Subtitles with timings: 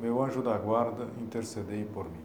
[0.00, 2.22] meu anjo da guarda, intercedei por mim.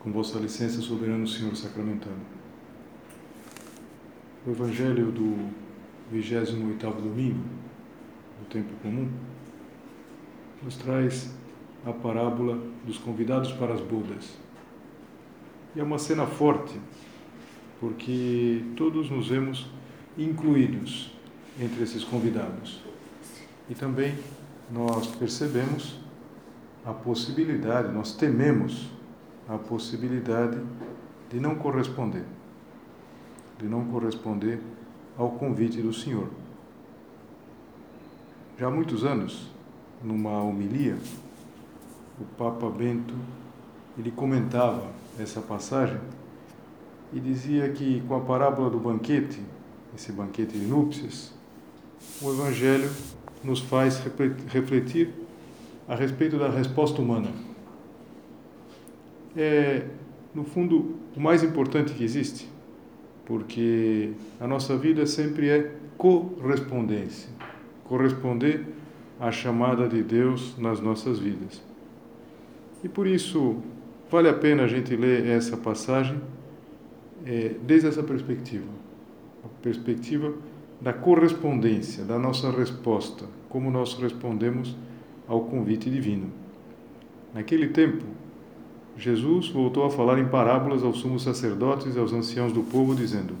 [0.00, 2.43] Com vossa licença, soberano Senhor sacramentado
[4.46, 5.50] o Evangelho do
[6.12, 7.44] 28º domingo
[8.40, 9.08] do tempo comum
[10.62, 11.34] nos traz
[11.84, 14.36] a parábola dos convidados para as bodas.
[15.74, 16.78] E é uma cena forte,
[17.80, 19.66] porque todos nos vemos
[20.16, 21.10] incluídos
[21.58, 22.82] entre esses convidados.
[23.68, 24.14] E também
[24.70, 25.98] nós percebemos
[26.84, 28.90] a possibilidade, nós tememos
[29.48, 30.58] a possibilidade
[31.30, 32.24] de não corresponder
[33.58, 34.60] de não corresponder
[35.16, 36.28] ao convite do Senhor.
[38.58, 39.50] Já há muitos anos,
[40.02, 40.96] numa homilia,
[42.20, 43.14] o Papa Bento
[43.98, 44.86] ele comentava
[45.18, 45.98] essa passagem
[47.12, 49.40] e dizia que com a parábola do banquete,
[49.94, 51.32] esse banquete de núpcias,
[52.20, 52.90] o Evangelho
[53.42, 54.00] nos faz
[54.48, 55.12] refletir
[55.86, 57.30] a respeito da resposta humana.
[59.36, 59.86] É,
[60.34, 62.53] no fundo, o mais importante que existe
[63.26, 67.30] porque a nossa vida sempre é correspondência
[67.84, 68.64] corresponder
[69.20, 71.62] à chamada de Deus nas nossas vidas.
[72.82, 73.62] E por isso
[74.10, 76.20] vale a pena a gente ler essa passagem
[77.24, 78.66] é, desde essa perspectiva
[79.44, 80.32] a perspectiva
[80.80, 84.74] da correspondência, da nossa resposta, como nós respondemos
[85.28, 86.30] ao convite divino.
[87.34, 88.04] Naquele tempo,
[88.96, 93.34] Jesus voltou a falar em parábolas aos sumos sacerdotes e aos anciãos do povo, dizendo: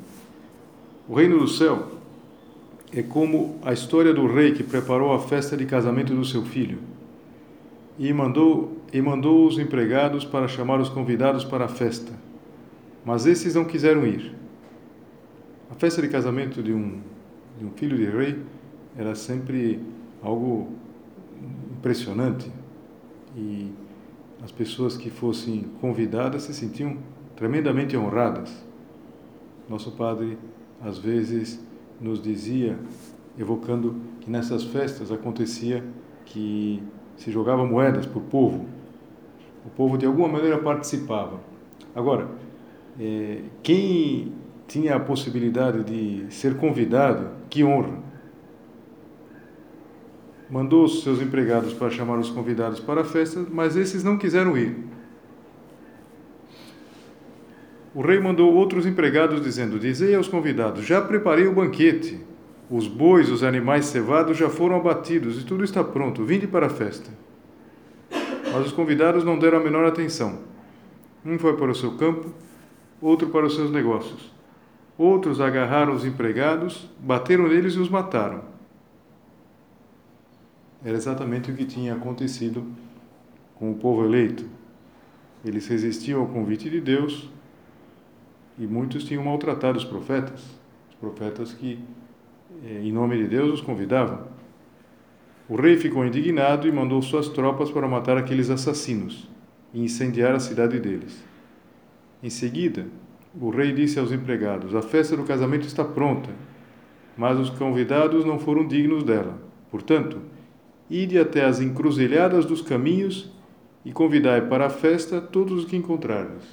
[1.08, 1.92] O reino do céu
[2.92, 6.78] é como a história do rei que preparou a festa de casamento do seu filho
[7.98, 12.12] e mandou e mandou os empregados para chamar os convidados para a festa.
[13.04, 14.32] Mas esses não quiseram ir.
[15.70, 17.00] A festa de casamento de um
[17.58, 18.38] de um filho de rei
[18.96, 19.80] era sempre
[20.22, 20.72] algo
[21.78, 22.50] impressionante
[23.36, 23.70] e
[24.44, 26.98] as pessoas que fossem convidadas se sentiam
[27.34, 28.54] tremendamente honradas.
[29.66, 30.36] Nosso padre,
[30.82, 31.58] às vezes,
[31.98, 32.78] nos dizia,
[33.38, 35.82] evocando que nessas festas acontecia
[36.26, 36.82] que
[37.16, 38.66] se jogava moedas para o povo.
[39.64, 41.40] O povo, de alguma maneira, participava.
[41.94, 42.28] Agora,
[43.00, 44.30] é, quem
[44.68, 47.98] tinha a possibilidade de ser convidado, que honra!
[50.50, 54.56] Mandou os seus empregados para chamar os convidados para a festa, mas esses não quiseram
[54.56, 54.76] ir.
[57.94, 62.20] O rei mandou outros empregados, dizendo: Dizei aos convidados: Já preparei o banquete.
[62.68, 66.24] Os bois, os animais cevados já foram abatidos e tudo está pronto.
[66.24, 67.10] Vinde para a festa.
[68.10, 70.40] Mas os convidados não deram a menor atenção.
[71.24, 72.32] Um foi para o seu campo,
[73.00, 74.32] outro para os seus negócios.
[74.96, 78.53] Outros agarraram os empregados, bateram neles e os mataram.
[80.84, 82.66] Era exatamente o que tinha acontecido
[83.54, 84.44] com o povo eleito.
[85.42, 87.30] Eles resistiam ao convite de Deus
[88.58, 90.40] e muitos tinham maltratado os profetas,
[90.90, 91.78] os profetas que,
[92.64, 94.26] eh, em nome de Deus, os convidavam.
[95.48, 99.28] O rei ficou indignado e mandou suas tropas para matar aqueles assassinos
[99.72, 101.24] e incendiar a cidade deles.
[102.22, 102.86] Em seguida,
[103.38, 106.30] o rei disse aos empregados: A festa do casamento está pronta,
[107.16, 109.42] mas os convidados não foram dignos dela.
[109.70, 110.20] Portanto,
[110.88, 113.32] Ide até as encruzilhadas dos caminhos
[113.84, 116.44] e convidai para a festa todos os que encontrardes.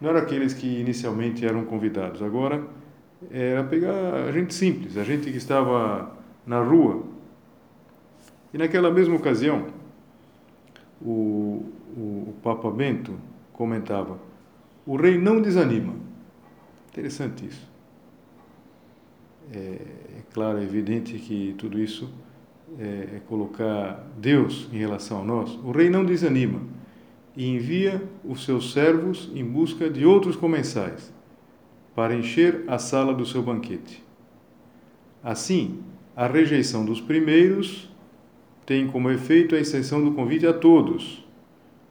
[0.00, 2.66] Não eram aqueles que inicialmente eram convidados, agora
[3.30, 6.16] era pegar a gente simples, a gente que estava
[6.46, 7.04] na rua.
[8.52, 9.68] E naquela mesma ocasião,
[11.00, 11.64] o,
[11.96, 13.14] o, o Papa Bento
[13.52, 14.18] comentava:
[14.84, 15.94] o rei não desanima.
[16.90, 17.70] Interessante isso.
[19.52, 22.12] É, é claro, é evidente que tudo isso
[22.78, 26.60] é, é, colocar Deus em relação a nós, o rei não desanima
[27.36, 31.12] e envia os seus servos em busca de outros comensais.
[31.94, 34.02] para encher a sala do seu banquete.
[35.22, 35.80] Assim,
[36.16, 37.90] a rejeição dos primeiros
[38.64, 41.22] tem como efeito a extensão do convite a todos,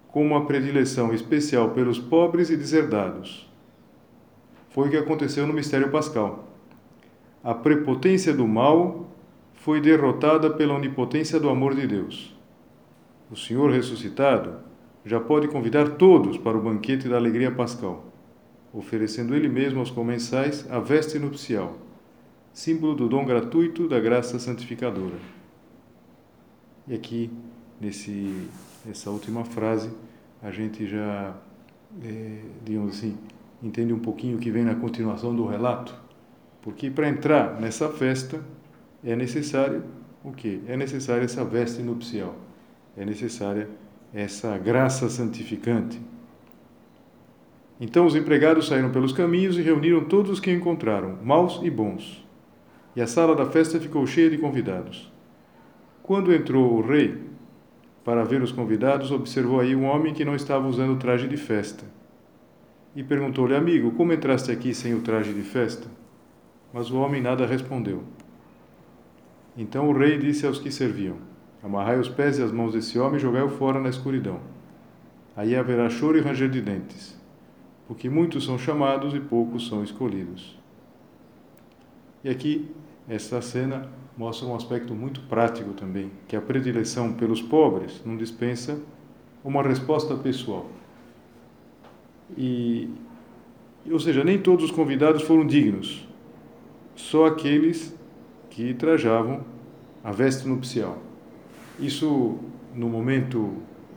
[0.07, 3.47] com uma predileção especial pelos pobres e deserdados.
[4.69, 6.51] Foi o que aconteceu no mistério pascal.
[7.43, 9.10] A prepotência do mal
[9.61, 12.35] foi derrotada pela onipotência do amor de Deus.
[13.29, 14.55] O Senhor ressuscitado
[15.05, 18.03] já pode convidar todos para o banquete da alegria pascal,
[18.73, 21.77] oferecendo Ele mesmo aos comensais a veste nupcial,
[22.51, 25.19] símbolo do dom gratuito da graça santificadora.
[26.87, 27.29] E aqui,
[27.79, 28.47] nesse,
[28.83, 29.91] nessa última frase,
[30.41, 31.35] a gente já,
[32.03, 33.15] é, digamos assim,
[33.61, 35.95] entende um pouquinho o que vem na continuação do relato,
[36.63, 38.43] porque para entrar nessa festa,
[39.03, 39.83] é necessário
[40.23, 40.59] o quê?
[40.67, 42.35] É necessária essa veste nupcial.
[42.95, 43.69] É necessária
[44.13, 45.99] essa graça santificante.
[47.79, 52.23] Então os empregados saíram pelos caminhos e reuniram todos os que encontraram, maus e bons.
[52.95, 55.11] E a sala da festa ficou cheia de convidados.
[56.03, 57.17] Quando entrou o rei
[58.03, 61.37] para ver os convidados, observou aí um homem que não estava usando o traje de
[61.37, 61.85] festa.
[62.95, 65.87] E perguntou-lhe, amigo, como entraste aqui sem o traje de festa?
[66.73, 68.03] Mas o homem nada respondeu.
[69.57, 71.17] Então o rei disse aos que serviam:
[71.63, 74.39] Amarrai os pés e as mãos desse homem e jogai-o fora na escuridão.
[75.35, 77.19] Aí haverá choro e ranger de dentes,
[77.87, 80.57] porque muitos são chamados e poucos são escolhidos.
[82.23, 82.69] E aqui,
[83.07, 88.79] esta cena mostra um aspecto muito prático também, que a predileção pelos pobres não dispensa
[89.43, 90.67] uma resposta pessoal.
[92.37, 92.89] E,
[93.89, 96.07] ou seja, nem todos os convidados foram dignos,
[96.95, 97.97] só aqueles
[98.51, 99.41] que trajavam
[100.03, 100.97] a veste nupcial.
[101.79, 102.37] Isso,
[102.75, 103.53] no momento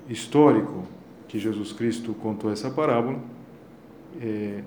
[0.08, 0.84] histórico
[1.28, 3.18] que Jesus Cristo contou essa parábola,
[4.20, 4.62] é,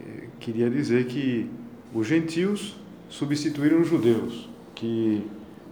[0.00, 1.48] é, queria dizer que
[1.94, 2.76] os gentios
[3.08, 5.24] substituíram os judeus, que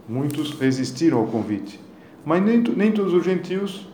[0.07, 1.79] muitos resistiram ao convite.
[2.23, 3.87] Mas nem, nem todos os gentios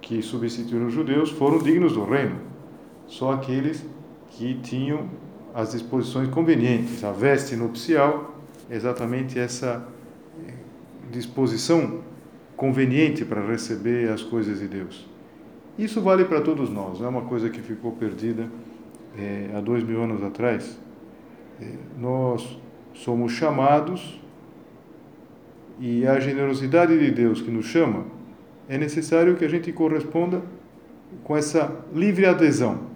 [0.00, 2.36] que substituíram os judeus foram dignos do reino,
[3.06, 3.84] só aqueles
[4.30, 5.10] que tinham
[5.52, 8.31] as disposições convenientes, a veste nupcial
[8.72, 9.86] exatamente essa
[10.48, 10.52] eh,
[11.10, 12.00] disposição
[12.56, 15.08] conveniente para receber as coisas de Deus.
[15.78, 18.48] Isso vale para todos nós, não é uma coisa que ficou perdida
[19.18, 20.78] é, há dois mil anos atrás.
[21.60, 21.66] É,
[21.98, 22.58] nós
[22.94, 24.20] somos chamados
[25.78, 28.04] e a generosidade de Deus que nos chama
[28.68, 30.42] é necessário que a gente corresponda
[31.24, 32.92] com essa livre adesão.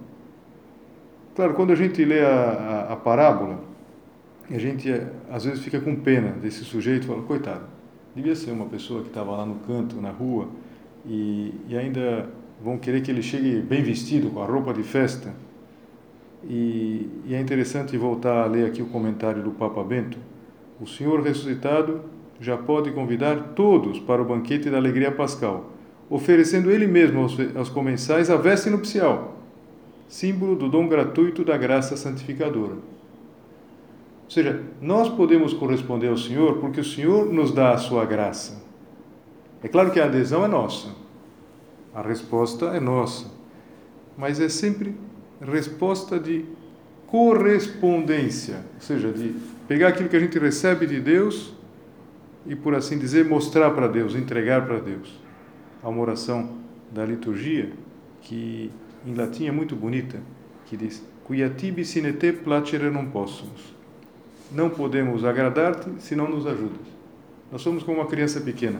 [1.35, 3.59] Claro, quando a gente lê a, a, a parábola,
[4.49, 4.89] e a gente,
[5.29, 7.65] às vezes, fica com pena desse sujeito, fala, coitado,
[8.15, 10.47] devia ser uma pessoa que estava lá no canto, na rua,
[11.05, 12.29] e, e ainda
[12.63, 15.33] vão querer que ele chegue bem vestido, com a roupa de festa.
[16.43, 20.17] E, e, é interessante voltar a ler aqui o comentário do Papa Bento.
[20.79, 22.01] O Senhor ressuscitado
[22.39, 25.71] já pode convidar todos para o banquete da alegria pascal,
[26.09, 29.37] oferecendo Ele mesmo aos, aos comensais a veste nupcial,
[30.07, 32.75] símbolo do dom gratuito da graça santificadora.
[34.27, 38.61] Ou seja, nós podemos corresponder ao Senhor porque o Senhor nos dá a sua graça.
[39.63, 40.89] É claro que a adesão é nossa,
[41.95, 43.31] a resposta é nossa,
[44.17, 44.93] mas é sempre
[45.41, 46.45] resposta de
[47.07, 49.33] correspondência, ou seja, de
[49.65, 51.53] pegar aquilo que a gente recebe de Deus
[52.45, 55.21] e, por assim dizer, mostrar para Deus, entregar para Deus.
[55.81, 56.57] Há uma oração
[56.91, 57.71] da liturgia
[58.21, 58.69] que
[59.05, 60.19] em latim é muito bonita,
[60.65, 63.76] que diz: Quia tibi sine te placere non possumus
[64.51, 66.87] não podemos agradar-te se não nos ajudas.
[67.51, 68.79] Nós somos como uma criança pequena.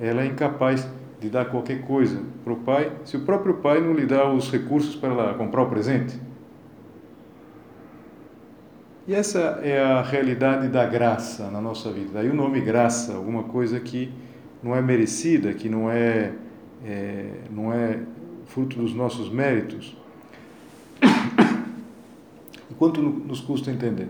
[0.00, 0.86] Ela é incapaz
[1.20, 4.50] de dar qualquer coisa para o pai se o próprio pai não lhe dá os
[4.50, 6.18] recursos para ela comprar o presente.
[9.06, 12.10] E essa é a realidade da graça na nossa vida.
[12.14, 14.12] Daí o nome graça, alguma coisa que
[14.62, 16.32] não é merecida, que não é,
[16.84, 18.00] é não é
[18.46, 19.96] fruto dos nossos méritos.
[22.70, 24.08] E quanto nos custa entender?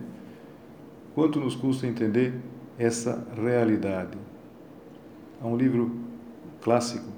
[1.19, 2.33] Quanto nos custa entender
[2.79, 4.17] essa realidade?
[5.43, 5.91] Há um livro
[6.61, 7.09] clássico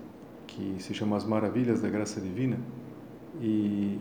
[0.46, 2.56] que se chama As Maravilhas da Graça Divina
[3.42, 3.98] e,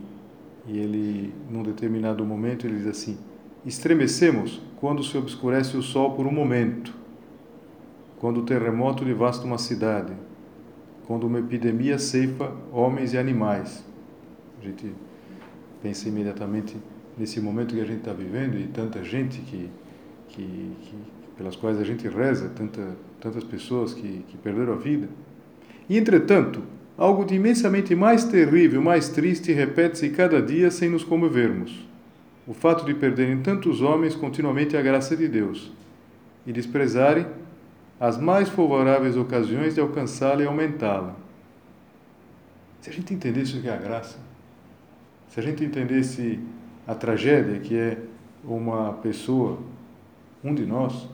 [0.66, 3.18] e ele, num determinado momento, ele diz assim:
[3.66, 6.94] Estremecemos quando se obscurece o sol por um momento,
[8.18, 10.14] quando o terremoto devasta uma cidade,
[11.06, 13.84] quando uma epidemia ceifa homens e animais.
[14.58, 14.94] A gente
[15.82, 16.74] pensa imediatamente
[17.18, 19.68] nesse momento que a gente está vivendo e tanta gente que
[20.30, 20.94] que, que,
[21.36, 25.08] pelas quais a gente reza, tanta, tantas pessoas que, que perderam a vida.
[25.88, 26.62] E, entretanto,
[26.96, 31.88] algo de imensamente mais terrível, mais triste, repete-se cada dia sem nos comovermos.
[32.46, 35.72] o fato de perderem tantos homens continuamente a graça de Deus
[36.44, 37.26] e desprezarem
[38.00, 41.14] as mais favoráveis ocasiões de alcançá-la e aumentá-la.
[42.80, 44.18] Se a gente entendesse o que é a graça,
[45.28, 46.40] se a gente entendesse
[46.86, 47.98] a tragédia que é
[48.44, 49.58] uma pessoa,
[50.42, 51.08] um de nós,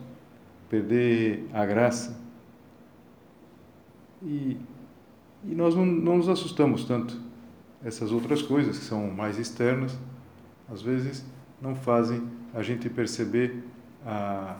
[0.69, 2.19] perder a graça,
[4.23, 4.57] e,
[5.45, 7.19] e nós não, não nos assustamos tanto.
[7.83, 9.97] Essas outras coisas que são mais externas,
[10.69, 11.23] às vezes
[11.61, 13.63] não fazem a gente perceber
[14.05, 14.57] a,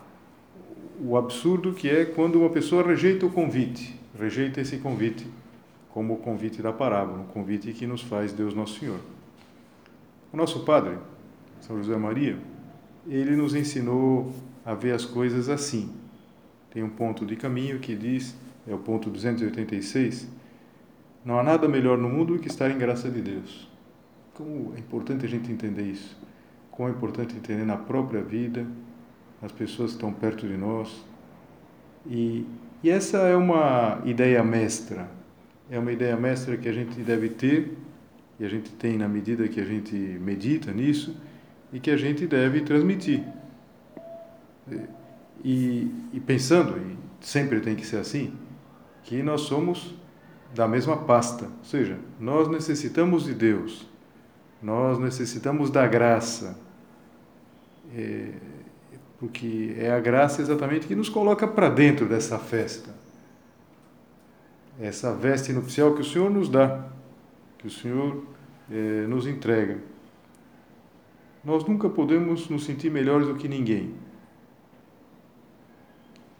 [0.99, 5.27] o absurdo que é quando uma pessoa rejeita o convite, rejeita esse convite,
[5.93, 8.99] como o convite da parábola, o convite que nos faz Deus Nosso Senhor.
[10.31, 10.97] O nosso Padre,
[11.61, 12.37] São José Maria,
[13.07, 14.33] ele nos ensinou
[14.65, 15.91] a ver as coisas assim.
[16.71, 18.35] Tem um ponto de caminho que diz,
[18.67, 20.27] é o ponto 286,
[21.23, 23.69] não há nada melhor no mundo que estar em graça de Deus.
[24.33, 26.17] Como é importante a gente entender isso.
[26.71, 28.65] Como é importante entender na própria vida,
[29.41, 31.03] as pessoas que estão perto de nós.
[32.05, 32.45] E,
[32.83, 35.09] e essa é uma ideia mestra.
[35.69, 37.77] É uma ideia mestra que a gente deve ter,
[38.39, 41.15] e a gente tem na medida que a gente medita nisso,
[41.71, 43.23] e que a gente deve transmitir.
[45.43, 48.33] E, e pensando, e sempre tem que ser assim,
[49.03, 49.95] que nós somos
[50.53, 53.87] da mesma pasta, ou seja, nós necessitamos de Deus,
[54.61, 56.57] nós necessitamos da graça,
[57.95, 58.31] é,
[59.19, 62.89] porque é a graça exatamente que nos coloca para dentro dessa festa,
[64.79, 66.85] essa veste nupcial que o Senhor nos dá,
[67.57, 68.25] que o Senhor
[68.69, 69.77] é, nos entrega.
[71.47, 73.93] Nós nunca podemos nos sentir melhores do que ninguém.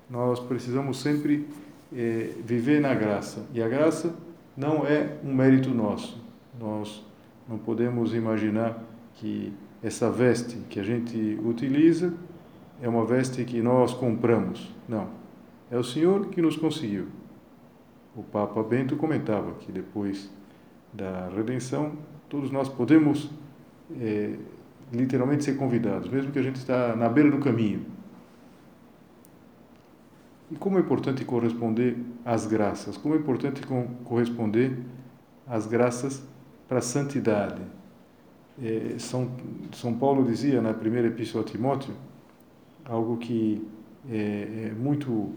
[0.10, 1.48] Nós precisamos sempre
[1.96, 3.48] é, viver na graça.
[3.54, 4.14] E a graça
[4.58, 6.22] não é um mérito nosso.
[6.60, 7.06] Nós
[7.48, 8.84] não podemos imaginar
[9.14, 12.14] que essa veste que a gente utiliza
[12.82, 14.76] é uma veste que nós compramos.
[14.90, 15.08] Não.
[15.72, 17.08] É o Senhor que nos conseguiu.
[18.14, 20.30] O Papa Bento comentava que depois
[20.92, 21.94] da redenção,
[22.28, 23.32] todos nós podemos
[24.02, 24.36] é,
[24.91, 27.98] literalmente ser convidados, mesmo que a gente está na beira do caminho
[30.51, 33.62] e como é importante corresponder às graças, como é importante
[34.03, 34.77] corresponder
[35.46, 36.24] às graças
[36.67, 37.62] para a santidade.
[38.62, 39.32] É, São,
[39.74, 41.94] São Paulo dizia na primeira epístola a Timóteo
[42.86, 43.67] algo que
[44.10, 45.32] é, é, muito,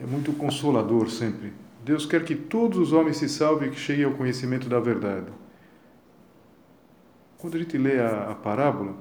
[0.00, 1.52] é muito consolador sempre.
[1.84, 5.26] Deus quer que todos os homens se salvem e que cheguem ao conhecimento da verdade.
[7.38, 8.94] Quando a gente lê a, a parábola,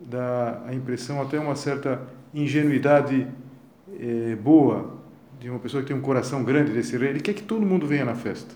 [0.00, 2.00] dá a impressão até uma certa
[2.34, 3.26] ingenuidade
[3.98, 5.00] é, boa,
[5.40, 7.86] de uma pessoa que tem um coração grande desse rei, ele quer que todo mundo
[7.86, 8.54] venha na festa.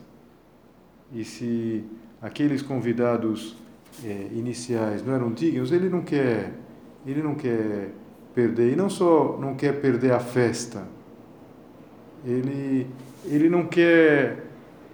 [1.12, 1.84] E se
[2.22, 3.56] aqueles convidados
[4.04, 6.52] é, iniciais não eram dignos, ele não quer,
[7.04, 7.90] ele não quer
[8.34, 8.72] perder.
[8.72, 10.86] E não só não quer perder a festa,
[12.24, 12.86] ele,
[13.24, 14.44] ele não quer,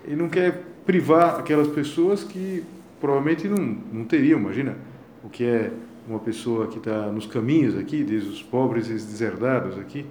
[0.05, 2.65] ele não quer privar aquelas pessoas que
[3.03, 3.59] provavelmente não,
[3.93, 4.77] não teriam, imagina
[5.25, 5.73] o que é
[6.09, 10.07] uma pessoa que está nos caminhos aqui, diz os pobres e os deserdados aqui,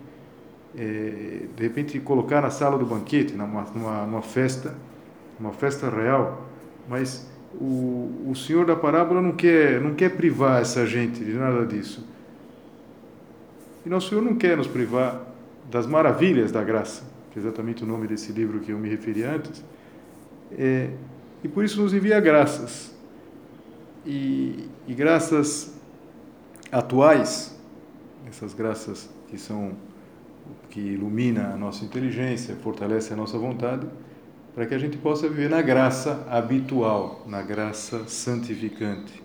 [0.78, 4.76] é, de repente colocar na sala do banquete, numa, numa, numa festa,
[5.40, 6.46] uma festa real,
[6.90, 11.66] mas o, o Senhor da parábola não quer, não quer privar essa gente de nada
[11.66, 12.06] disso.
[13.86, 15.28] E nosso Senhor não quer nos privar
[15.72, 19.24] das maravilhas da graça, que é exatamente o nome desse livro que eu me referi
[19.24, 19.64] antes,
[20.58, 20.90] é,
[21.44, 22.96] e por isso nos envia graças.
[24.06, 25.76] E, e graças
[26.72, 27.60] atuais,
[28.28, 29.76] essas graças que são
[30.70, 33.88] que ilumina a nossa inteligência, fortalece a nossa vontade,
[34.56, 39.22] para que a gente possa viver na graça habitual, na graça santificante.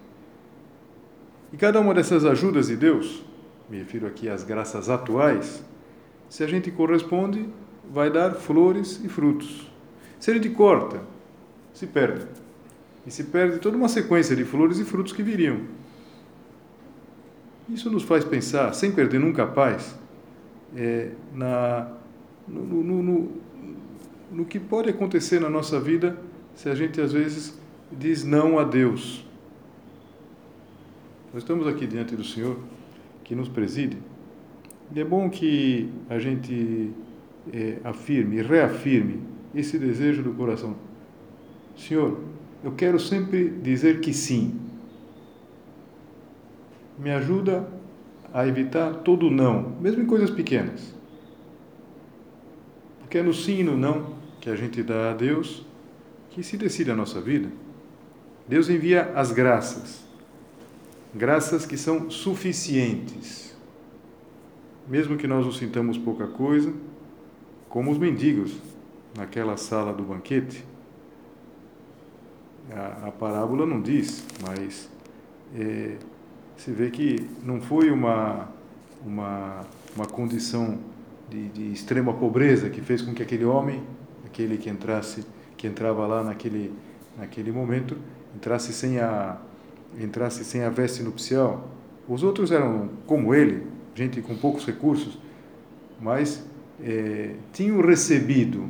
[1.53, 3.25] E cada uma dessas ajudas de Deus,
[3.69, 5.65] me refiro aqui às graças atuais,
[6.29, 7.49] se a gente corresponde,
[7.91, 9.71] vai dar flores e frutos.
[10.19, 11.01] Se a gente corta,
[11.77, 12.27] se perde.
[13.07, 15.61] E se perde toda uma sequência de flores e frutos que viriam.
[17.69, 19.95] Isso nos faz pensar, sem perder nunca a paz,
[20.75, 21.93] é, na,
[22.49, 23.33] no, no, no,
[24.33, 26.17] no que pode acontecer na nossa vida
[26.55, 27.59] se a gente às vezes
[27.93, 29.27] diz não a Deus.
[31.35, 32.59] Nós estamos aqui diante do Senhor
[33.23, 33.99] que nos preside
[34.95, 36.91] e é bom que a gente
[37.53, 39.21] é, afirme, reafirme
[39.55, 40.87] esse desejo do coração.
[41.77, 42.19] Senhor,
[42.65, 44.59] eu quero sempre dizer que sim.
[46.99, 47.69] Me ajuda
[48.33, 50.95] a evitar todo não, mesmo em coisas pequenas.
[53.01, 55.65] Porque é no sim e no não que a gente dá a Deus
[56.31, 57.49] que se decide a nossa vida.
[58.49, 60.05] Deus envia as graças.
[61.15, 63.57] graças que são suficientes.
[64.87, 66.73] Mesmo que nós nos sintamos pouca coisa,
[67.69, 68.57] como os mendigos
[69.17, 70.65] naquela sala do banquete,
[72.73, 74.89] a, a parábola não diz, mas
[75.55, 75.97] é,
[76.57, 78.49] se vê que não foi uma,
[79.05, 79.61] uma,
[79.95, 80.79] uma condição
[81.29, 83.83] de, de extrema pobreza que fez com que aquele homem,
[84.25, 85.25] aquele que entrasse,
[85.57, 86.73] que entrava lá naquele,
[87.19, 87.97] naquele momento,
[88.35, 89.39] entrasse sem a
[89.99, 91.69] entrasse sem a veste nupcial.
[92.09, 95.19] Os outros eram como ele, gente com poucos recursos,
[96.01, 96.45] mas
[96.83, 98.69] é, tinham recebido.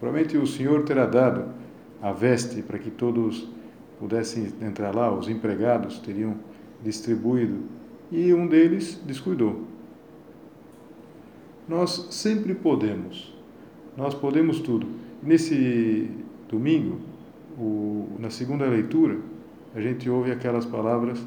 [0.00, 1.50] Provavelmente o Senhor terá dado
[2.00, 3.48] a veste para que todos
[3.98, 6.36] pudessem entrar lá, os empregados teriam
[6.82, 7.60] distribuído,
[8.10, 9.64] e um deles descuidou.
[11.68, 13.34] Nós sempre podemos,
[13.96, 14.86] nós podemos tudo.
[15.22, 16.10] Nesse
[16.48, 17.00] domingo,
[17.58, 19.18] o, na segunda leitura,
[19.74, 21.20] a gente ouve aquelas palavras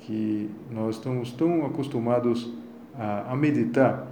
[0.00, 2.52] que nós estamos tão acostumados
[2.94, 4.08] a, a meditar,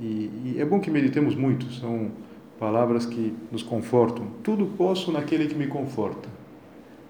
[0.00, 2.10] e, e é bom que meditemos muito, são
[2.58, 4.26] palavras que nos confortam.
[4.42, 6.28] Tudo posso naquele que me conforta.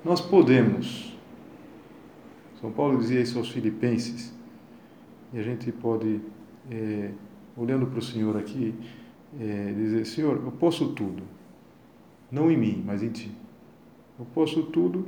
[0.04, 1.16] Nós podemos.
[2.60, 4.34] São Paulo dizia isso aos Filipenses,
[5.32, 6.20] e a gente pode,
[6.70, 7.10] é,
[7.56, 8.74] olhando para o Senhor aqui,
[9.38, 11.22] é, dizer: Senhor, eu posso tudo,
[12.30, 13.30] não em mim, mas em Ti.
[14.18, 15.06] Eu posso tudo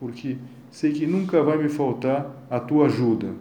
[0.00, 0.36] porque
[0.70, 3.34] sei que nunca vai me faltar a Tua ajuda.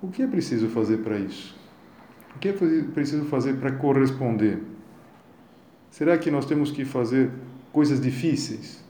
[0.00, 1.57] O que é preciso fazer para isso?
[2.38, 4.62] O que é preciso fazer para corresponder?
[5.90, 7.32] Será que nós temos que fazer
[7.72, 8.80] coisas difíceis?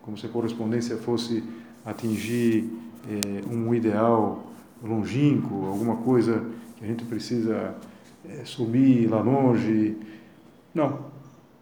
[0.00, 1.44] Como se a correspondência fosse
[1.84, 2.70] atingir
[3.06, 4.50] eh, um ideal
[4.82, 6.42] longínquo, alguma coisa
[6.78, 7.74] que a gente precisa
[8.26, 9.98] eh, subir lá longe.
[10.74, 11.04] Não.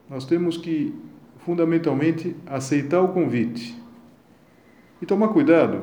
[0.08, 0.94] Nós temos que,
[1.38, 3.76] fundamentalmente, aceitar o convite
[5.02, 5.82] e tomar cuidado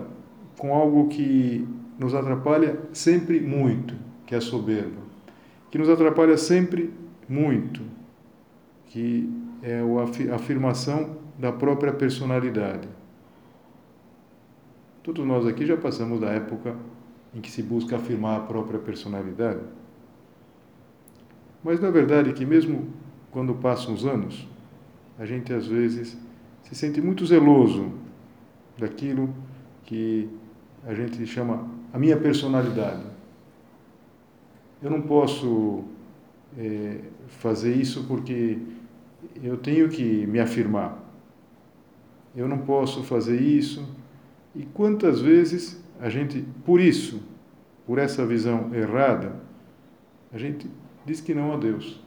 [0.58, 1.68] com algo que
[2.00, 3.94] nos atrapalha sempre muito,
[4.26, 5.05] que é a soberba
[5.76, 6.90] que nos atrapalha sempre
[7.28, 7.82] muito,
[8.86, 9.30] que
[9.62, 9.82] é
[10.32, 12.88] a afirmação da própria personalidade.
[15.04, 16.78] Todos nós aqui já passamos da época
[17.34, 19.60] em que se busca afirmar a própria personalidade.
[21.62, 22.94] Mas na verdade que mesmo
[23.30, 24.48] quando passam os anos,
[25.20, 26.18] a gente às vezes
[26.64, 27.92] se sente muito zeloso
[28.78, 29.28] daquilo
[29.84, 30.30] que
[30.88, 33.15] a gente chama a minha personalidade.
[34.82, 35.84] Eu não posso
[36.58, 38.58] é, fazer isso porque
[39.44, 41.04] eu tenho que me afirmar.
[42.36, 43.88] Eu não posso fazer isso.
[44.54, 47.22] E quantas vezes a gente, por isso,
[47.86, 49.36] por essa visão errada,
[50.32, 50.70] a gente
[51.06, 52.02] diz que não a Deus.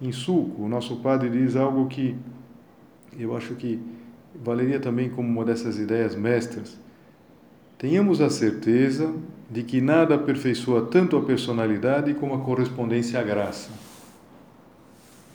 [0.00, 2.16] Em Suco, o nosso padre diz algo que
[3.18, 3.80] eu acho que
[4.34, 6.78] valeria também como uma dessas ideias mestras.
[7.78, 9.14] Tenhamos a certeza
[9.52, 13.70] de que nada aperfeiçoa tanto a personalidade como a correspondência à graça.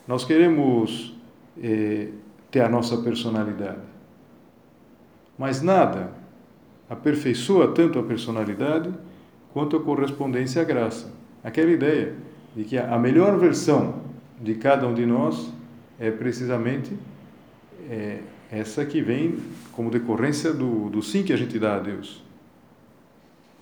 [0.07, 1.15] Nós queremos
[1.61, 2.07] eh,
[2.49, 3.77] ter a nossa personalidade,
[5.37, 6.09] mas nada
[6.89, 8.89] aperfeiçoa tanto a personalidade
[9.53, 11.13] quanto a correspondência à graça.
[11.43, 12.15] Aquela ideia
[12.55, 14.01] de que a melhor versão
[14.41, 15.53] de cada um de nós
[15.99, 16.97] é precisamente
[17.87, 19.37] é, essa que vem
[19.73, 22.25] como decorrência do, do sim que a gente dá a Deus.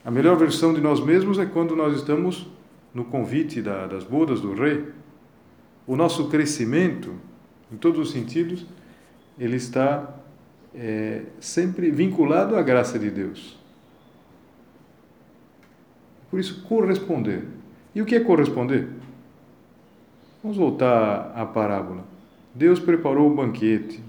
[0.06, 2.48] A melhor versão de nós mesmos é quando nós estamos
[2.94, 4.86] no convite da, das bodas do rei.
[5.88, 7.16] O nosso crescimento,
[7.72, 8.68] em todos os sentidos,
[9.40, 10.16] ele está
[10.76, 13.58] é, sempre vinculado à graça de Deus.
[16.30, 17.44] Por isso, corresponder.
[17.96, 18.88] E o que é corresponder?
[20.44, 22.06] Vamos voltar à parábola.
[22.54, 24.04] Deus preparou o banquete.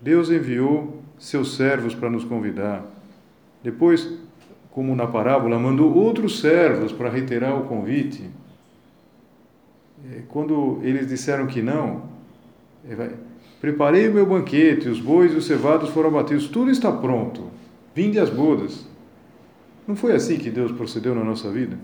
[0.00, 2.86] Deus enviou seus servos para nos convidar.
[3.62, 4.27] Depois,
[4.78, 8.30] como na parábola, mandou outros servos para reiterar o convite.
[10.28, 12.04] Quando eles disseram que não,
[13.60, 17.50] preparei o meu banquete, os bois e os cevados foram abatidos, tudo está pronto,
[17.92, 18.86] vinde as bodas.
[19.84, 21.76] Não foi assim que Deus procedeu na nossa vida?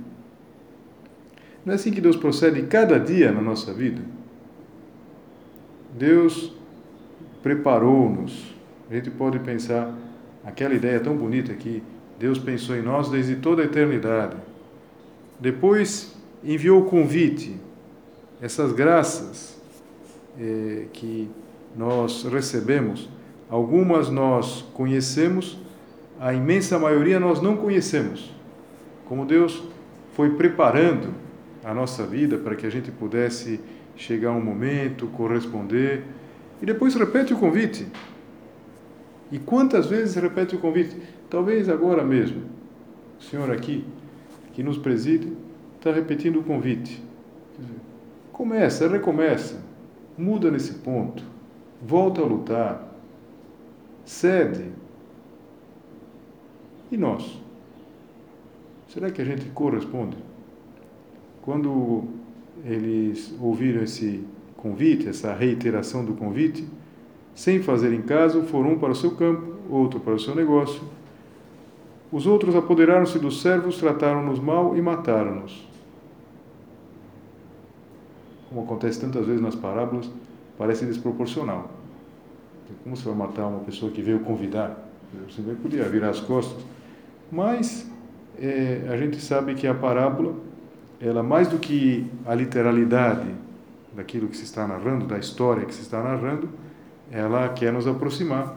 [1.67, 4.03] Não é assim que Deus procede cada dia na nossa vida?
[5.99, 6.53] Deus
[7.43, 8.55] preparou-nos.
[8.89, 9.93] A gente pode pensar
[10.45, 11.83] aquela ideia tão bonita que
[12.19, 14.37] Deus pensou em nós desde toda a eternidade.
[15.41, 17.57] Depois enviou o convite,
[18.41, 19.59] essas graças
[20.39, 21.29] eh, que
[21.77, 23.09] nós recebemos,
[23.49, 25.59] algumas nós conhecemos,
[26.21, 28.33] a imensa maioria nós não conhecemos.
[29.09, 29.63] Como Deus
[30.15, 31.15] foi preparando
[31.65, 33.61] a nossa vida para que a gente pudesse
[33.97, 36.05] chegar um momento, corresponder.
[36.61, 37.87] E depois repete o convite.
[39.33, 40.97] E quantas vezes repete o convite?
[41.35, 42.43] Talvez agora mesmo,
[43.19, 43.85] o senhor aqui,
[44.53, 45.33] que nos preside,
[45.77, 47.03] está repetindo o convite.
[48.33, 49.61] Começa, recomeça,
[50.17, 51.25] muda nesse ponto,
[51.83, 52.89] volta a lutar,
[54.05, 54.67] cede.
[56.89, 57.43] E nós?
[58.87, 60.17] Será que a gente corresponde?
[61.43, 62.05] Quando
[62.65, 64.23] eles ouviram esse
[64.57, 66.65] convite, essa reiteração do convite,
[67.35, 70.81] sem fazerem caso, foram um para o seu campo, outro para o seu negócio.
[72.13, 75.67] Os outros apoderaram-se dos servos, trataram-nos mal e mataram-nos.
[78.49, 80.09] Como acontece tantas vezes nas parábolas,
[80.57, 81.71] parece desproporcional.
[82.83, 84.79] Como você vai matar uma pessoa que veio convidar?
[85.29, 86.65] Você podia virar as costas.
[87.31, 87.91] Mas
[88.39, 90.35] é, a gente sabe que a parábola,
[91.01, 93.29] ela mais do que a literalidade
[93.95, 96.49] daquilo que se está narrando, da história que se está narrando,
[97.11, 98.57] ela quer nos aproximar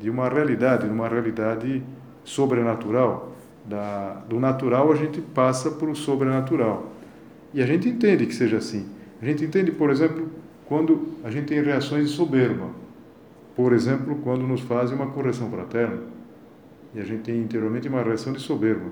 [0.00, 1.82] de uma realidade, de uma realidade
[2.28, 3.32] sobrenatural.
[3.64, 6.90] Da, do natural a gente passa para o sobrenatural.
[7.52, 8.86] E a gente entende que seja assim.
[9.20, 10.28] A gente entende, por exemplo,
[10.66, 12.66] quando a gente tem reações de soberba.
[13.56, 15.98] Por exemplo, quando nos fazem uma correção fraterna.
[16.94, 18.90] E a gente tem interiormente uma reação de soberba.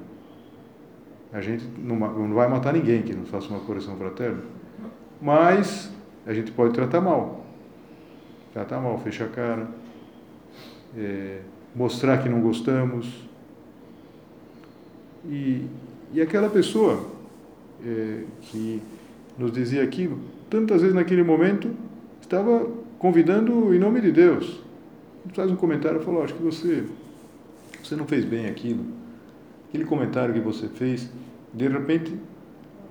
[1.32, 4.42] A gente não, não vai matar ninguém que nos faça uma correção fraterna.
[5.20, 5.92] Mas
[6.26, 7.44] a gente pode tratar mal.
[8.52, 9.68] Tratar mal, fechar a cara,
[10.96, 11.40] é,
[11.74, 13.25] mostrar que não gostamos.
[15.28, 15.66] E,
[16.12, 17.04] e aquela pessoa
[17.84, 18.80] é, que
[19.38, 21.70] nos dizia aquilo, tantas vezes naquele momento
[22.20, 22.66] estava
[22.98, 24.60] convidando em nome de Deus.
[25.34, 26.84] Faz um comentário e falou: Acho que você,
[27.82, 28.84] você não fez bem aquilo.
[29.68, 31.10] Aquele comentário que você fez,
[31.52, 32.14] de repente,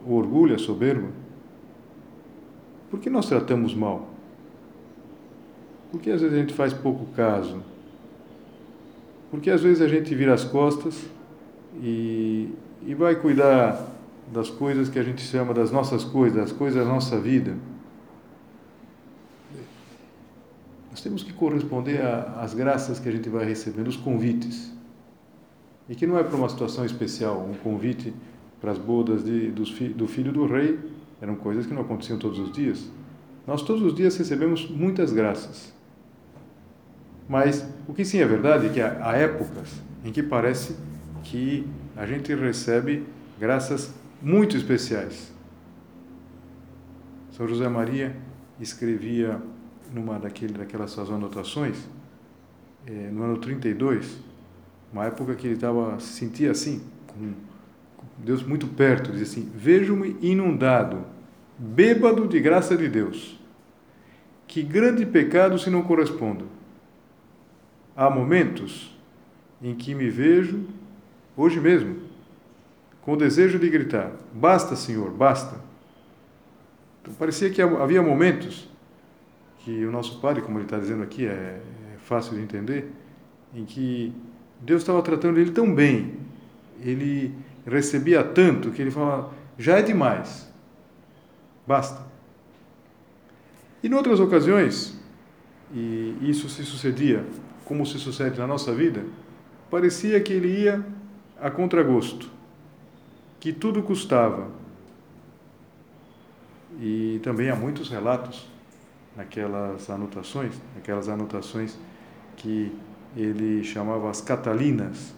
[0.06, 1.08] o orgulho, a soberba.
[2.92, 4.10] Por que nós tratamos mal?
[5.92, 7.62] Por que às vezes a gente faz pouco caso?
[9.32, 11.06] Porque às vezes a gente vira as costas
[11.82, 12.54] e,
[12.86, 13.96] e vai cuidar
[14.32, 17.56] das coisas que a gente chama das nossas coisas, das coisas da nossa vida.
[20.90, 24.74] Nós temos que corresponder às graças que a gente vai recebendo, os convites.
[25.90, 28.14] E que não é para uma situação especial, um convite
[28.60, 30.80] para as bodas de, do filho do rei,
[31.22, 32.90] eram coisas que não aconteciam todos os dias.
[33.46, 35.74] Nós todos os dias recebemos muitas graças.
[37.28, 40.76] Mas o que sim é verdade é que há épocas em que parece
[41.26, 43.04] que a gente recebe
[43.40, 45.34] graças muito especiais.
[47.32, 48.16] São José Maria
[48.60, 49.42] escrevia
[49.94, 51.78] numa daquele, daquelas suas anotações,
[52.88, 54.18] eh, no ano 32,
[54.94, 57.34] uma época que ele estava se sentia assim, com
[58.18, 61.04] Deus muito perto, diz assim: Vejo-me inundado,
[61.58, 63.38] bêbado de graça de Deus.
[64.48, 66.48] Que grande pecado se não correspondo.
[67.96, 68.96] Há momentos
[69.62, 70.66] em que me vejo,
[71.36, 71.98] hoje mesmo,
[73.02, 75.60] com o desejo de gritar: Basta, Senhor, basta.
[77.02, 78.68] Então, parecia que havia momentos
[79.60, 81.62] que o nosso Padre, como ele está dizendo aqui, é,
[81.94, 82.92] é fácil de entender,
[83.54, 84.14] em que
[84.60, 86.20] Deus estava tratando ele tão bem,
[86.82, 87.34] ele
[87.66, 90.52] recebia tanto que ele falava: já é demais,
[91.66, 92.02] basta.
[93.84, 95.00] E em outras ocasiões,
[95.74, 97.24] e isso se sucedia
[97.66, 99.04] como se sucede na nossa vida,
[99.70, 100.84] parecia que ele ia
[101.40, 102.30] a contragosto
[103.40, 104.50] que tudo custava.
[106.80, 108.48] E também há muitos relatos
[109.16, 111.78] naquelas anotações, naquelas anotações
[112.36, 112.72] que
[113.16, 115.14] ele chamava as Catalinas,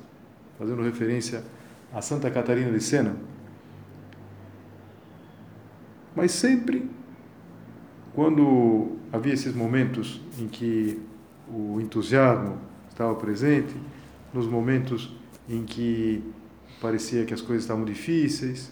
[0.60, 1.44] fazendo referência
[1.94, 3.16] a Santa Catarina de Sena.
[6.16, 6.90] Mas sempre,
[8.14, 11.02] quando havia esses momentos em que
[11.48, 12.58] o entusiasmo
[12.90, 13.76] estava presente,
[14.34, 15.16] nos momentos
[15.48, 16.24] em que
[16.82, 18.72] parecia que as coisas estavam difíceis,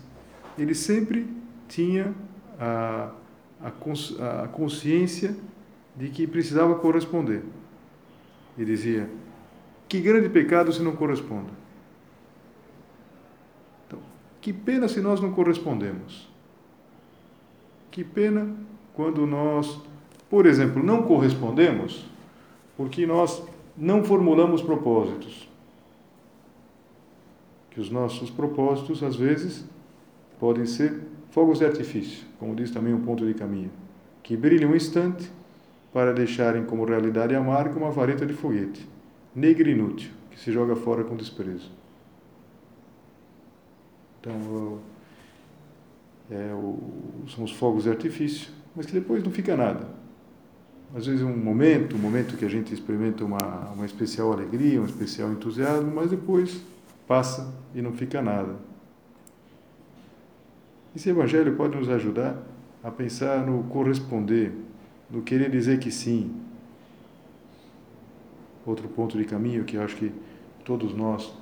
[0.57, 1.27] ele sempre
[1.67, 2.13] tinha
[2.59, 3.11] a,
[3.61, 5.35] a, a consciência
[5.95, 7.43] de que precisava corresponder.
[8.57, 9.09] E dizia:
[9.87, 11.49] Que grande pecado se não corresponda.
[13.87, 13.99] Então,
[14.41, 16.29] que pena se nós não correspondemos.
[17.91, 18.53] Que pena
[18.93, 19.81] quando nós,
[20.29, 22.05] por exemplo, não correspondemos
[22.75, 23.41] porque nós
[23.77, 25.47] não formulamos propósitos
[27.75, 29.65] que os nossos propósitos, às vezes,
[30.39, 33.69] podem ser fogos de artifício, como diz também um ponto de caminho,
[34.23, 35.29] que brilham um instante
[35.91, 38.87] para deixarem como realidade amarga uma vareta de foguete,
[39.35, 41.69] negra e inútil, que se joga fora com desprezo.
[44.21, 44.79] Então,
[46.31, 46.79] é, o,
[47.27, 49.85] são os fogos de artifício, mas que depois não fica nada.
[50.95, 54.85] às vezes um momento, um momento que a gente experimenta uma, uma especial alegria, um
[54.85, 56.61] especial entusiasmo, mas depois
[57.07, 58.55] passa e não fica nada.
[60.95, 62.41] Esse Evangelho pode nos ajudar
[62.83, 64.53] a pensar no corresponder,
[65.09, 66.31] no querer dizer que sim.
[68.65, 70.11] Outro ponto de caminho que acho que
[70.63, 71.33] todos nós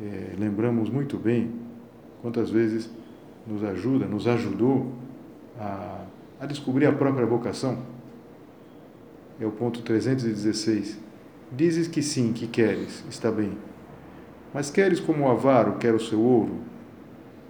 [0.00, 1.50] é, lembramos muito bem,
[2.22, 2.90] quantas vezes
[3.46, 4.92] nos ajuda, nos ajudou
[5.58, 6.04] a,
[6.40, 7.78] a descobrir a própria vocação.
[9.40, 10.98] É o ponto 316.
[11.52, 13.52] Dizes que sim, que queres, está bem.
[14.52, 16.54] Mas queres como o avaro quer o seu ouro,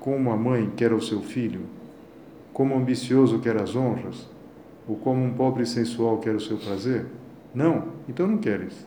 [0.01, 1.63] como a mãe quer o seu filho,
[2.53, 4.29] como o ambicioso quer as honras,
[4.89, 7.07] ou como um pobre sensual quer o seu prazer?
[7.55, 8.87] Não, então não queres.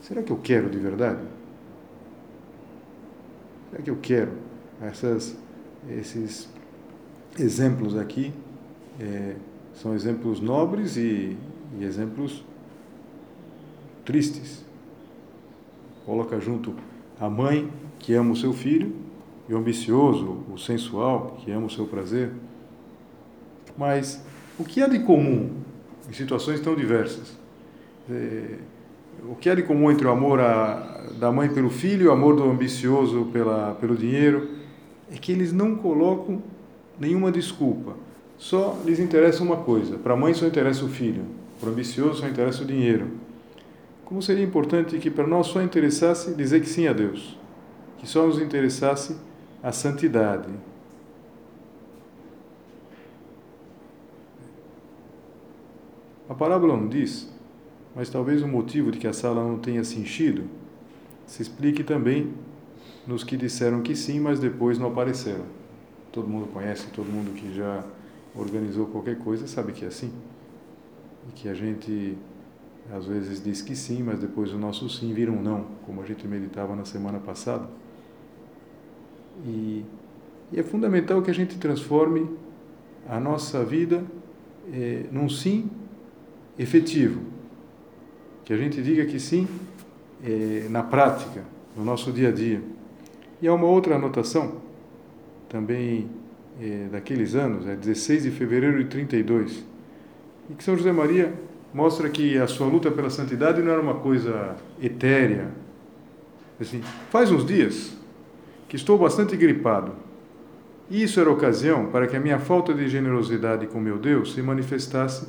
[0.00, 1.20] Será que eu quero de verdade?
[3.70, 4.32] Será que eu quero?
[4.80, 5.36] Essas,
[5.88, 6.48] esses
[7.38, 8.32] exemplos aqui
[8.98, 9.36] é,
[9.74, 11.36] são exemplos nobres e,
[11.78, 12.44] e exemplos
[14.04, 14.64] tristes.
[16.08, 16.72] Coloca junto
[17.20, 17.68] a mãe
[17.98, 18.94] que ama o seu filho
[19.46, 22.30] e o ambicioso, o sensual, que ama o seu prazer.
[23.76, 24.24] Mas
[24.58, 25.50] o que há de comum
[26.08, 27.36] em situações tão diversas?
[28.10, 28.54] É,
[29.28, 32.12] o que há de comum entre o amor a, da mãe pelo filho e o
[32.12, 34.48] amor do ambicioso pela, pelo dinheiro
[35.12, 36.42] é que eles não colocam
[36.98, 37.92] nenhuma desculpa.
[38.38, 39.98] Só lhes interessa uma coisa.
[39.98, 41.26] Para a mãe só interessa o filho,
[41.60, 43.27] para o ambicioso só interessa o dinheiro.
[44.08, 47.38] Como seria importante que para nós só interessasse dizer que sim a Deus,
[47.98, 49.14] que só nos interessasse
[49.62, 50.48] a santidade.
[56.26, 57.28] A parábola não diz
[57.98, 60.44] mas talvez o motivo de que a sala não tenha se enchido
[61.26, 62.32] se explique também
[63.04, 65.44] nos que disseram que sim, mas depois não apareceram.
[66.12, 67.84] Todo mundo conhece, todo mundo que já
[68.36, 70.12] organizou qualquer coisa sabe que é assim.
[71.28, 72.16] E que a gente
[72.92, 76.04] às vezes diz que sim, mas depois o nosso sim vira um não, como a
[76.04, 77.68] gente meditava na semana passada.
[79.46, 79.84] E,
[80.52, 82.28] e é fundamental que a gente transforme
[83.08, 84.04] a nossa vida
[84.72, 85.70] eh, num sim
[86.58, 87.38] efetivo
[88.48, 89.46] que a gente diga que sim
[90.24, 91.44] é, na prática,
[91.76, 92.62] no nosso dia a dia.
[93.42, 94.62] E há uma outra anotação,
[95.50, 96.08] também
[96.58, 99.62] é, daqueles anos, é 16 de fevereiro de 32,
[100.48, 101.30] e que São José Maria
[101.72, 105.50] mostra que a sua luta pela santidade não era uma coisa etérea.
[106.60, 107.96] Assim, faz uns dias
[108.68, 109.92] que estou bastante gripado.
[110.90, 114.42] E isso era ocasião para que a minha falta de generosidade com meu Deus se
[114.42, 115.26] manifestasse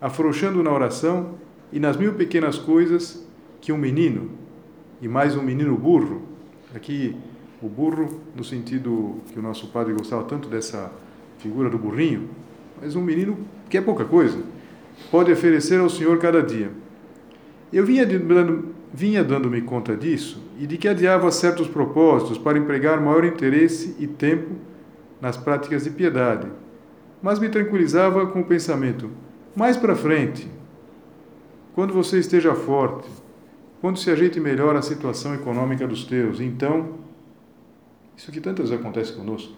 [0.00, 1.34] afrouxando na oração
[1.72, 3.26] e nas mil pequenas coisas
[3.60, 4.30] que um menino,
[5.00, 6.22] e mais um menino burro,
[6.74, 7.16] aqui
[7.62, 10.92] o burro no sentido que o nosso padre gostava tanto dessa
[11.38, 12.28] figura do burrinho,
[12.80, 13.38] mas um menino
[13.70, 14.38] que é pouca coisa,
[15.10, 16.70] pode oferecer ao Senhor cada dia.
[17.72, 23.00] Eu vinha dando, vinha dando-me conta disso e de que adiava certos propósitos para empregar
[23.00, 24.52] maior interesse e tempo
[25.20, 26.46] nas práticas de piedade,
[27.22, 29.10] mas me tranquilizava com o pensamento:
[29.56, 30.48] mais para frente,
[31.74, 33.08] quando você esteja forte,
[33.80, 36.98] quando se ajeite melhor a situação econômica dos teus, então,
[38.16, 39.52] isso que tantas vezes acontece conosco,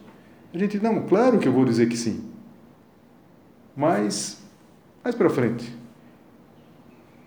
[0.55, 2.25] a gente, não, claro que eu vou dizer que sim,
[3.77, 4.46] mas
[5.07, 5.73] mais para frente.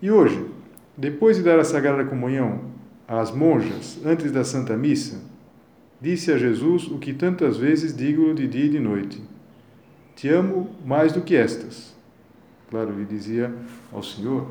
[0.02, 0.44] E hoje,
[0.94, 2.60] depois de dar a Sagrada Comunhão
[3.08, 5.18] às monjas antes da Santa Missa,
[5.98, 9.22] disse a Jesus o que tantas vezes digo de dia e de noite:
[10.14, 11.96] Te amo mais do que estas.
[12.68, 13.50] Claro, ele dizia
[13.90, 14.46] ao Senhor,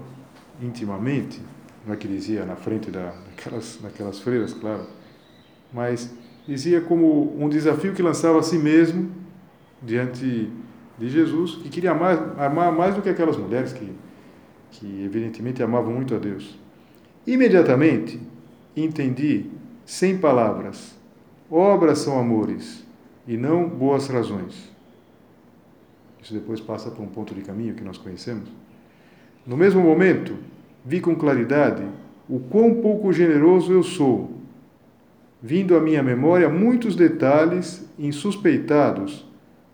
[0.60, 1.40] intimamente,
[1.86, 4.88] não é que dizia na frente da, daquelas, daquelas freiras, claro,
[5.72, 6.12] mas
[6.48, 9.12] dizia como um desafio que lançava a si mesmo
[9.84, 10.52] diante
[11.00, 13.90] de Jesus, que queria amar, amar mais do que aquelas mulheres que,
[14.72, 16.60] que evidentemente amavam muito a Deus.
[17.26, 18.20] Imediatamente
[18.76, 19.46] entendi,
[19.86, 20.98] sem palavras,
[21.50, 22.86] obras são amores
[23.26, 24.70] e não boas razões.
[26.22, 28.50] Isso depois passa para um ponto de caminho que nós conhecemos.
[29.48, 30.36] No mesmo momento,
[30.84, 31.84] vi com claridade
[32.28, 34.32] o quão pouco generoso eu sou,
[35.42, 39.29] vindo à minha memória muitos detalhes insuspeitados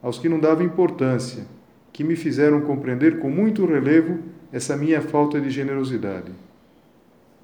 [0.06, 1.48] aos que não dava importância,
[1.92, 4.20] que me fizeram compreender com muito relevo
[4.54, 6.32] essa minha falta de generosidade.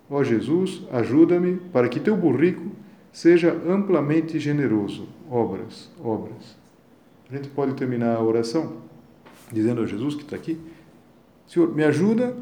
[0.07, 2.69] Ó Jesus, ajuda-me para que teu burrico
[3.11, 5.09] seja amplamente generoso.
[5.27, 6.55] Obras, obras.
[7.31, 8.73] A gente pode terminar a oração
[9.51, 10.59] dizendo a Jesus que está aqui.
[11.47, 12.37] Senhor, me ajuda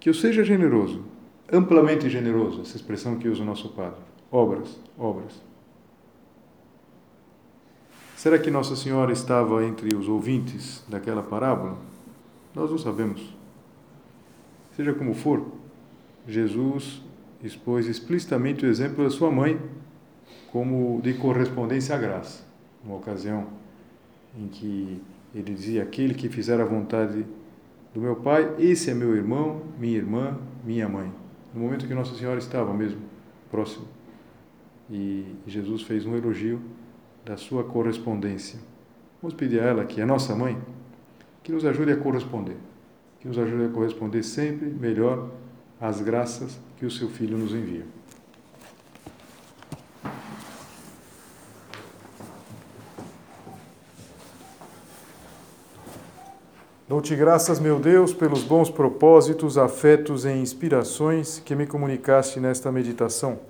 [0.00, 1.04] que eu seja generoso,
[1.52, 4.00] amplamente generoso, essa expressão que usa o nosso Padre.
[4.30, 5.42] Obras, obras.
[8.22, 11.76] Será que Nossa Senhora estava entre os ouvintes daquela parábola?
[12.54, 13.36] Nós não sabemos.
[14.76, 15.44] Seja como for,
[16.28, 17.02] Jesus
[17.42, 19.60] expôs explicitamente o exemplo da sua mãe
[20.52, 22.46] como de correspondência à graça.
[22.84, 23.48] Uma ocasião
[24.38, 25.02] em que
[25.34, 27.26] ele dizia: Aquele que fizer a vontade
[27.92, 31.12] do meu pai, esse é meu irmão, minha irmã, minha mãe.
[31.52, 33.00] No momento que Nossa Senhora estava mesmo
[33.50, 33.88] próximo.
[34.88, 36.62] E Jesus fez um elogio
[37.24, 38.58] da sua correspondência.
[39.20, 40.58] Vamos pedir a ela, que é nossa mãe,
[41.42, 42.56] que nos ajude a corresponder,
[43.20, 45.30] que nos ajude a corresponder sempre melhor
[45.80, 47.84] às graças que o seu Filho nos envia.
[56.88, 63.40] Dou-te graças, meu Deus, pelos bons propósitos, afetos e inspirações que me comunicaste nesta meditação.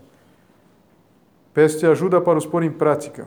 [1.52, 3.26] Peço-te ajuda para os pôr em prática.